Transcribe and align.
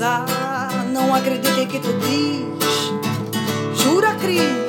casar. 0.00 0.86
Não 0.90 1.14
acreditei 1.14 1.66
que 1.66 1.78
tu 1.78 1.92
diz. 1.98 3.82
Jura, 3.82 4.14
Cris, 4.14 4.59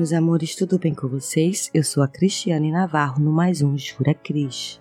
meus 0.00 0.14
amores, 0.14 0.56
tudo 0.56 0.78
bem 0.78 0.94
com 0.94 1.06
vocês? 1.06 1.70
Eu 1.74 1.84
sou 1.84 2.02
a 2.02 2.08
Cristiane 2.08 2.72
Navarro 2.72 3.22
no 3.22 3.30
mais 3.30 3.60
um 3.60 3.76
Jura 3.76 4.14
Cris. 4.14 4.80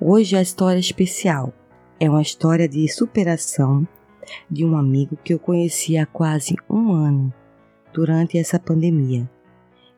Hoje 0.00 0.34
a 0.34 0.40
história 0.40 0.78
é 0.78 0.80
especial. 0.80 1.52
É 2.00 2.08
uma 2.08 2.22
história 2.22 2.66
de 2.66 2.88
superação 2.88 3.86
de 4.50 4.64
um 4.64 4.74
amigo 4.74 5.18
que 5.22 5.34
eu 5.34 5.38
conheci 5.38 5.98
há 5.98 6.06
quase 6.06 6.56
um 6.66 6.92
ano, 6.92 7.30
durante 7.92 8.38
essa 8.38 8.58
pandemia. 8.58 9.30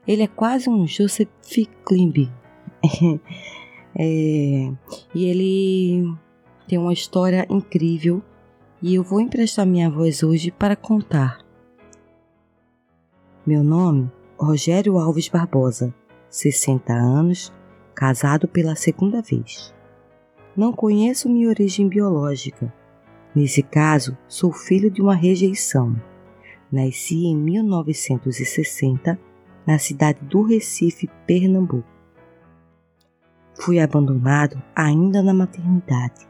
Ele 0.04 0.24
é 0.24 0.26
quase 0.26 0.68
um 0.68 0.84
Joseph 0.84 1.30
Klimb. 1.86 2.28
é, 3.96 4.72
e 5.14 5.24
ele 5.26 6.12
tem 6.66 6.76
uma 6.76 6.92
história 6.92 7.46
incrível 7.48 8.20
e 8.82 8.96
eu 8.96 9.04
vou 9.04 9.20
emprestar 9.20 9.64
minha 9.64 9.88
voz 9.88 10.24
hoje 10.24 10.50
para 10.50 10.74
contar. 10.74 11.38
Meu 13.46 13.62
nome, 13.62 14.10
Rogério 14.38 14.98
Alves 14.98 15.28
Barbosa, 15.28 15.94
60 16.28 16.92
anos, 16.92 17.52
casado 17.94 18.48
pela 18.48 18.74
segunda 18.74 19.22
vez. 19.22 19.72
Não 20.56 20.72
conheço 20.72 21.28
minha 21.28 21.48
origem 21.48 21.88
biológica. 21.88 22.72
Nesse 23.34 23.62
caso, 23.62 24.16
sou 24.26 24.52
filho 24.52 24.90
de 24.90 25.00
uma 25.00 25.14
rejeição. 25.14 25.94
Nasci 26.70 27.26
em 27.26 27.36
1960 27.36 29.18
na 29.64 29.78
cidade 29.78 30.18
do 30.24 30.42
Recife, 30.42 31.08
Pernambuco. 31.26 31.88
Fui 33.54 33.78
abandonado 33.78 34.60
ainda 34.74 35.22
na 35.22 35.32
maternidade. 35.32 36.26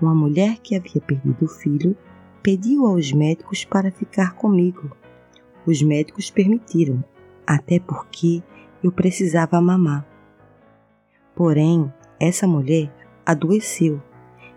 Uma 0.00 0.14
mulher 0.14 0.58
que 0.58 0.76
havia 0.76 1.00
perdido 1.00 1.46
o 1.46 1.48
filho 1.48 1.96
pediu 2.42 2.86
aos 2.86 3.12
médicos 3.12 3.64
para 3.64 3.90
ficar 3.90 4.34
comigo. 4.34 4.94
Os 5.66 5.82
médicos 5.82 6.30
permitiram, 6.30 7.02
até 7.46 7.78
porque 7.78 8.42
eu 8.82 8.90
precisava 8.90 9.60
mamar. 9.60 10.06
Porém, 11.34 11.92
essa 12.18 12.46
mulher 12.46 12.90
adoeceu 13.24 14.00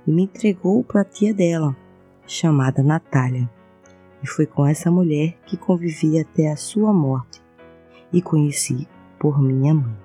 e 0.08 0.12
me 0.12 0.24
entregou 0.24 0.84
para 0.84 1.02
a 1.02 1.06
tia 1.06 1.34
dela, 1.34 1.76
chamada 2.26 2.82
Natália. 2.82 3.50
E 4.24 4.28
foi 4.28 4.46
com 4.46 4.66
essa 4.66 4.90
mulher 4.90 5.38
que 5.46 5.58
convivi 5.58 6.20
até 6.20 6.52
a 6.52 6.56
sua 6.56 6.94
morte 6.94 7.42
e 8.12 8.22
conheci 8.22 8.88
por 9.20 9.42
minha 9.42 9.74
mãe. 9.74 9.98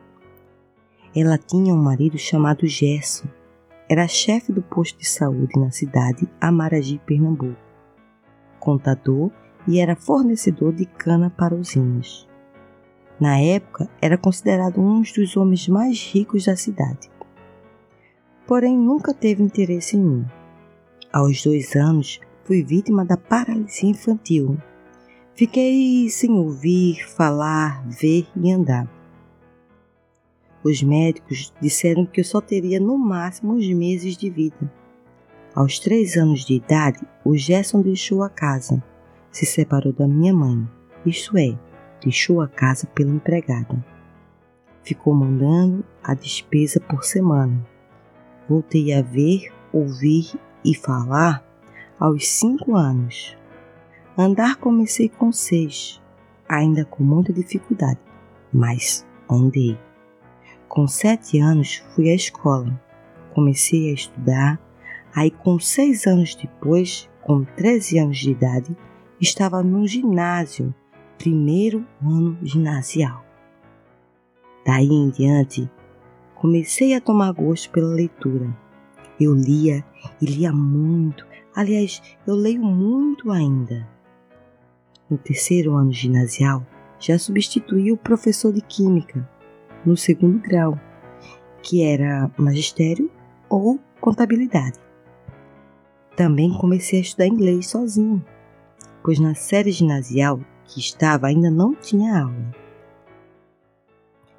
Ela 1.14 1.38
tinha 1.38 1.72
um 1.72 1.82
marido 1.82 2.18
chamado 2.18 2.66
Gerson. 2.66 3.28
Era 3.88 4.08
chefe 4.08 4.52
do 4.52 4.62
posto 4.62 4.98
de 4.98 5.06
saúde 5.06 5.58
na 5.58 5.70
cidade 5.70 6.28
Amaragi, 6.40 7.00
Pernambuco. 7.06 7.56
Contador 8.58 9.30
e 9.68 9.78
era 9.78 9.94
fornecedor 9.94 10.72
de 10.72 10.86
cana 10.86 11.30
para 11.30 11.54
usinas. 11.54 12.26
Na 13.20 13.38
época, 13.38 13.88
era 14.00 14.18
considerado 14.18 14.80
um 14.80 15.02
dos 15.02 15.36
homens 15.36 15.68
mais 15.68 16.02
ricos 16.12 16.44
da 16.44 16.56
cidade. 16.56 17.10
Porém, 18.46 18.76
nunca 18.76 19.14
teve 19.14 19.42
interesse 19.42 19.96
em 19.96 20.00
mim. 20.00 20.26
Aos 21.12 21.42
dois 21.42 21.74
anos, 21.76 22.20
fui 22.44 22.62
vítima 22.62 23.04
da 23.04 23.16
paralisia 23.16 23.88
infantil. 23.88 24.58
Fiquei 25.34 26.08
sem 26.10 26.30
ouvir, 26.32 27.06
falar, 27.08 27.86
ver 27.88 28.26
e 28.36 28.52
andar. 28.52 28.88
Os 30.62 30.82
médicos 30.82 31.52
disseram 31.60 32.06
que 32.06 32.20
eu 32.20 32.24
só 32.24 32.40
teria 32.40 32.80
no 32.80 32.98
máximo 32.98 33.54
uns 33.54 33.68
meses 33.68 34.16
de 34.16 34.30
vida. 34.30 34.72
Aos 35.54 35.78
três 35.78 36.16
anos 36.16 36.44
de 36.44 36.54
idade, 36.54 37.00
o 37.24 37.36
Gerson 37.36 37.80
deixou 37.80 38.22
a 38.22 38.28
casa 38.28 38.82
se 39.34 39.44
separou 39.44 39.92
da 39.92 40.06
minha 40.06 40.32
mãe, 40.32 40.64
isto 41.04 41.36
é, 41.36 41.58
deixou 42.04 42.40
a 42.42 42.48
casa 42.48 42.86
pela 42.88 43.10
empregada. 43.10 43.84
Ficou 44.82 45.14
mandando 45.14 45.82
a 46.02 46.14
despesa 46.14 46.78
por 46.78 47.02
semana. 47.02 47.66
Voltei 48.48 48.92
a 48.92 49.00
ver, 49.00 49.50
ouvir 49.72 50.38
e 50.62 50.74
falar 50.74 51.42
aos 51.98 52.28
cinco 52.28 52.76
anos. 52.76 53.34
Andar 54.16 54.56
comecei 54.56 55.08
com 55.08 55.32
seis, 55.32 56.00
ainda 56.48 56.84
com 56.84 57.02
muita 57.02 57.32
dificuldade, 57.32 57.98
mas 58.52 59.06
andei. 59.28 59.78
Com 60.68 60.86
sete 60.86 61.40
anos 61.40 61.82
fui 61.94 62.10
à 62.10 62.14
escola, 62.14 62.80
comecei 63.34 63.90
a 63.90 63.94
estudar, 63.94 64.60
aí 65.14 65.30
com 65.30 65.58
seis 65.58 66.06
anos 66.06 66.34
depois, 66.34 67.08
com 67.22 67.44
treze 67.44 67.98
anos 67.98 68.18
de 68.18 68.30
idade, 68.30 68.76
estava 69.20 69.62
no 69.62 69.86
ginásio, 69.86 70.74
primeiro 71.24 71.86
ano 72.02 72.36
ginasial. 72.42 73.24
Daí 74.62 74.90
em 74.90 75.08
diante, 75.08 75.70
comecei 76.34 76.92
a 76.92 77.00
tomar 77.00 77.32
gosto 77.32 77.70
pela 77.70 77.94
leitura. 77.94 78.54
Eu 79.18 79.32
lia 79.32 79.82
e 80.20 80.26
lia 80.26 80.52
muito, 80.52 81.26
aliás, 81.56 82.02
eu 82.26 82.34
leio 82.34 82.62
muito 82.62 83.30
ainda. 83.30 83.88
No 85.08 85.16
terceiro 85.16 85.72
ano 85.74 85.94
ginasial, 85.94 86.62
já 87.00 87.18
substituí 87.18 87.90
o 87.90 87.96
professor 87.96 88.52
de 88.52 88.60
Química, 88.60 89.26
no 89.82 89.96
segundo 89.96 90.38
grau, 90.40 90.78
que 91.62 91.82
era 91.82 92.30
magistério 92.36 93.10
ou 93.48 93.80
contabilidade. 93.98 94.78
Também 96.14 96.52
comecei 96.52 96.98
a 96.98 97.02
estudar 97.02 97.28
inglês 97.28 97.68
sozinho 97.68 98.22
pois 99.04 99.20
na 99.20 99.34
série 99.34 99.70
ginasial 99.70 100.40
que 100.66 100.80
estava 100.80 101.26
ainda 101.26 101.50
não 101.50 101.74
tinha 101.74 102.22
aula. 102.22 102.54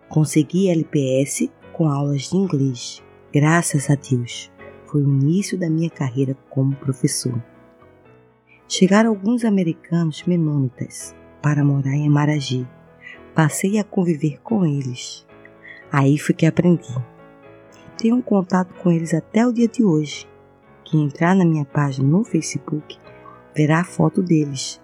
Consegui 0.10 0.70
LPS 0.70 1.50
com 1.74 1.90
aulas 1.90 2.30
de 2.30 2.38
inglês, 2.38 3.04
graças 3.34 3.90
a 3.90 3.96
Deus. 3.96 4.52
Foi 4.86 5.02
o 5.02 5.10
início 5.10 5.58
da 5.58 5.70
minha 5.70 5.90
carreira 5.90 6.38
como 6.50 6.76
professor. 6.76 7.42
Chegaram 8.68 9.10
alguns 9.10 9.44
americanos 9.44 10.24
menônitas 10.24 11.16
para 11.42 11.64
morar 11.64 11.94
em 11.94 12.08
Amaragi. 12.08 12.68
Passei 13.34 13.78
a 13.78 13.84
conviver 13.84 14.40
com 14.42 14.66
eles. 14.66 15.28
Aí 15.92 16.18
foi 16.18 16.34
que 16.34 16.46
aprendi. 16.46 16.96
Tenho 17.98 18.16
um 18.16 18.22
contato 18.22 18.74
com 18.82 18.92
eles 18.92 19.14
até 19.14 19.46
o 19.46 19.54
dia 19.54 19.68
de 19.68 19.84
hoje. 19.84 20.28
Quem 20.84 21.06
entrar 21.06 21.36
na 21.36 21.46
minha 21.46 21.66
página 21.66 22.08
no 22.08 22.24
Facebook 22.24 22.98
verá 23.56 23.82
a 23.82 23.86
foto 23.86 24.22
deles, 24.22 24.82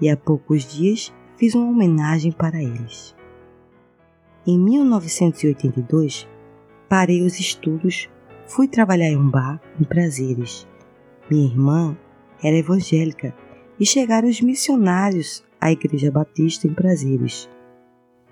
e 0.00 0.08
há 0.08 0.16
poucos 0.16 0.64
dias 0.64 1.12
fiz 1.36 1.54
uma 1.54 1.68
homenagem 1.68 2.32
para 2.32 2.62
eles. 2.62 3.14
Em 4.46 4.58
1982, 4.58 6.28
parei 6.88 7.22
os 7.22 7.38
estudos, 7.38 8.08
fui 8.46 8.68
trabalhar 8.68 9.08
em 9.08 9.16
um 9.16 9.28
bar 9.28 9.60
em 9.80 9.84
Prazeres. 9.84 10.66
Minha 11.30 11.46
irmã 11.46 11.98
era 12.42 12.56
evangélica 12.56 13.34
e 13.78 13.84
chegaram 13.84 14.28
os 14.28 14.40
missionários 14.40 15.44
à 15.60 15.72
Igreja 15.72 16.10
Batista 16.10 16.66
em 16.66 16.74
Prazeres. 16.74 17.48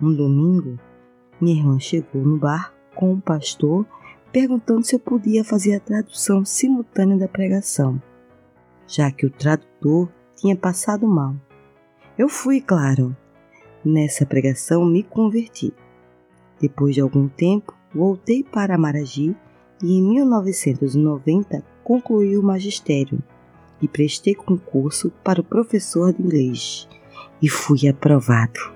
Um 0.01 0.15
domingo, 0.15 0.79
minha 1.41 1.57
irmã 1.57 1.79
chegou 1.81 2.23
no 2.23 2.39
bar 2.39 2.73
com 2.95 3.11
o 3.11 3.15
um 3.15 3.21
pastor 3.21 3.87
perguntando 4.33 4.85
se 4.85 4.95
eu 4.95 5.01
podia 5.01 5.45
fazer 5.45 5.75
a 5.75 5.81
tradução 5.81 6.45
simultânea 6.45 7.17
da 7.17 7.29
pregação 7.29 8.01
já 8.87 9.11
que 9.11 9.27
o 9.27 9.31
tradutor 9.31 10.09
tinha 10.37 10.57
passado 10.57 11.07
mal. 11.07 11.35
Eu 12.17 12.29
fui, 12.29 12.61
claro. 12.61 13.17
Nessa 13.85 14.25
pregação 14.25 14.85
me 14.85 15.03
converti. 15.03 15.73
Depois 16.61 16.95
de 16.95 17.01
algum 17.01 17.29
tempo, 17.29 17.75
voltei 17.93 18.45
para 18.45 18.79
Maragi 18.79 19.37
e 19.83 19.99
em 19.99 20.03
1990 20.03 21.65
concluí 21.83 22.39
o 22.39 22.43
magistério 22.43 23.23
e 23.83 23.89
prestei 23.89 24.35
concurso 24.35 25.11
para 25.23 25.41
o 25.41 25.45
professor 25.45 26.13
de 26.13 26.23
inglês 26.23 26.89
e 27.43 27.49
fui 27.49 27.89
aprovado. 27.89 28.73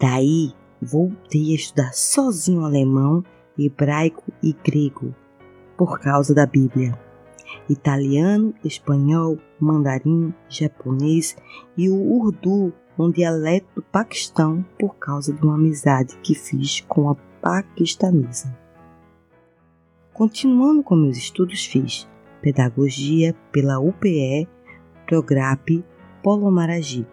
Daí 0.00 0.54
voltei 0.80 1.52
a 1.52 1.56
estudar 1.56 1.92
sozinho 1.92 2.64
alemão, 2.64 3.24
hebraico 3.58 4.32
e 4.42 4.52
grego 4.52 5.14
por 5.76 5.98
causa 5.98 6.32
da 6.32 6.46
Bíblia 6.46 6.96
italiano, 7.68 8.54
espanhol, 8.64 9.38
mandarim, 9.60 10.32
japonês 10.48 11.36
e 11.76 11.88
o 11.88 11.96
urdu, 11.96 12.72
um 12.98 13.10
dialeto 13.10 13.66
do 13.76 13.82
Paquistão, 13.82 14.64
por 14.78 14.96
causa 14.96 15.32
de 15.32 15.42
uma 15.42 15.54
amizade 15.54 16.16
que 16.22 16.34
fiz 16.34 16.80
com 16.82 17.10
a 17.10 17.14
paquistanesa. 17.40 18.56
Continuando 20.12 20.82
com 20.82 20.96
meus 20.96 21.18
estudos, 21.18 21.66
fiz 21.66 22.08
Pedagogia 22.40 23.34
pela 23.52 23.78
UPE, 23.78 24.48
Prograp, 25.06 25.84
Polo 26.22 26.50
Maragi. 26.50 27.06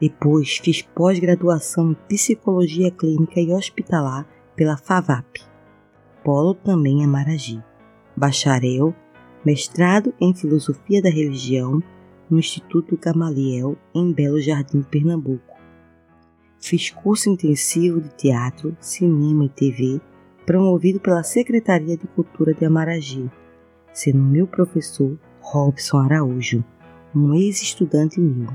Depois 0.00 0.58
fiz 0.58 0.82
pós-graduação 0.82 1.92
em 1.92 1.94
Psicologia 2.08 2.90
Clínica 2.90 3.40
e 3.40 3.52
Hospitalar 3.52 4.26
pela 4.56 4.76
FAVAP, 4.76 5.40
Polo 6.24 6.54
também 6.54 7.02
em 7.02 7.06
Maragi. 7.06 7.62
Bacharel, 8.16 8.94
mestrado 9.48 10.12
em 10.20 10.34
Filosofia 10.34 11.00
da 11.00 11.08
Religião 11.08 11.82
no 12.28 12.38
Instituto 12.38 12.98
Gamaliel, 12.98 13.78
em 13.94 14.12
Belo 14.12 14.38
Jardim, 14.38 14.82
Pernambuco. 14.82 15.56
Fiz 16.60 16.90
curso 16.90 17.30
intensivo 17.30 17.98
de 17.98 18.10
teatro, 18.10 18.76
cinema 18.78 19.46
e 19.46 19.48
TV, 19.48 20.02
promovido 20.44 21.00
pela 21.00 21.22
Secretaria 21.22 21.96
de 21.96 22.06
Cultura 22.08 22.52
de 22.52 22.66
Amaragi, 22.66 23.30
sendo 23.90 24.18
meu 24.18 24.46
professor 24.46 25.18
Robson 25.40 25.96
Araújo, 25.96 26.62
um 27.16 27.32
ex-estudante 27.32 28.20
meu, 28.20 28.50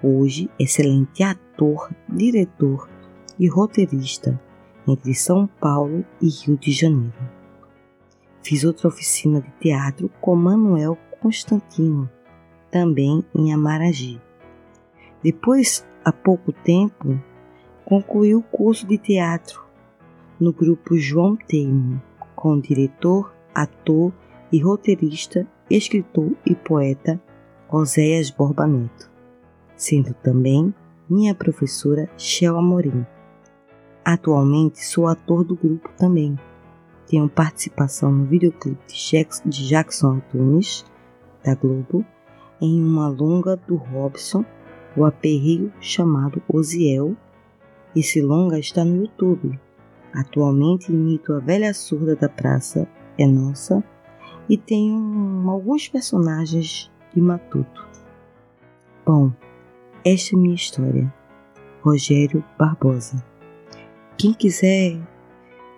hoje 0.00 0.48
excelente 0.60 1.24
ator, 1.24 1.90
diretor 2.08 2.88
e 3.36 3.48
roteirista 3.48 4.40
entre 4.86 5.12
São 5.12 5.48
Paulo 5.60 6.04
e 6.22 6.28
Rio 6.28 6.56
de 6.56 6.70
Janeiro. 6.70 7.25
Fiz 8.46 8.62
outra 8.62 8.86
oficina 8.86 9.40
de 9.40 9.50
teatro 9.58 10.08
com 10.20 10.36
Manuel 10.36 10.96
Constantino, 11.18 12.08
também 12.70 13.24
em 13.34 13.52
Amaragi. 13.52 14.22
Depois, 15.20 15.84
há 16.04 16.12
pouco 16.12 16.52
tempo, 16.52 17.20
concluí 17.84 18.36
o 18.36 18.42
curso 18.42 18.86
de 18.86 18.98
teatro 18.98 19.66
no 20.38 20.52
grupo 20.52 20.96
João 20.96 21.34
Teimo, 21.34 22.00
com 22.36 22.60
diretor, 22.60 23.34
ator 23.52 24.12
e 24.52 24.60
roteirista, 24.60 25.44
escritor 25.68 26.30
e 26.46 26.54
poeta 26.54 27.20
Oséias 27.68 28.30
Borba 28.30 28.64
Neto, 28.64 29.10
sendo 29.74 30.14
também 30.14 30.72
minha 31.10 31.34
professora 31.34 32.08
Shell 32.16 32.56
Amorim. 32.56 33.04
Atualmente 34.04 34.84
sou 34.84 35.08
ator 35.08 35.42
do 35.42 35.56
grupo 35.56 35.90
também. 35.98 36.38
Tenho 37.08 37.28
participação 37.28 38.10
no 38.10 38.24
videoclipe 38.24 38.84
de 38.88 39.68
Jackson 39.68 40.14
Antunes, 40.14 40.84
da 41.44 41.54
Globo, 41.54 42.04
em 42.60 42.82
uma 42.82 43.08
longa 43.08 43.56
do 43.56 43.76
Robson, 43.76 44.44
o 44.96 45.04
aperreio 45.04 45.72
chamado 45.80 46.42
Osiel. 46.48 47.16
Esse 47.94 48.20
longa 48.20 48.58
está 48.58 48.84
no 48.84 49.02
YouTube. 49.02 49.58
Atualmente 50.12 50.90
imito 50.90 51.32
a 51.34 51.38
velha 51.38 51.72
surda 51.74 52.16
da 52.16 52.28
praça 52.28 52.88
É 53.18 53.26
Nossa 53.26 53.84
e 54.48 54.56
tenho 54.56 55.48
alguns 55.48 55.88
personagens 55.88 56.90
de 57.14 57.20
Matuto. 57.20 57.86
Bom, 59.04 59.32
esta 60.04 60.34
é 60.34 60.38
minha 60.38 60.54
história. 60.54 61.12
Rogério 61.82 62.44
Barbosa. 62.58 63.22
Quem 64.18 64.32
quiser 64.32 64.98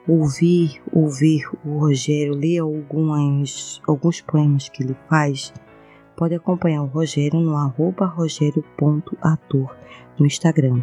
ouvir, 0.08 0.80
ouvir 0.90 1.46
o 1.64 1.78
Rogério, 1.78 2.34
ler 2.34 2.58
algumas, 2.60 3.80
alguns 3.86 4.22
poemas 4.22 4.68
que 4.68 4.82
ele 4.82 4.96
faz, 5.08 5.54
pode 6.16 6.34
acompanhar 6.34 6.82
o 6.82 6.86
Rogério 6.86 7.38
no 7.38 7.56
arroba 7.56 8.06
rogério.ator 8.06 9.76
no 10.18 10.26
Instagram. 10.26 10.82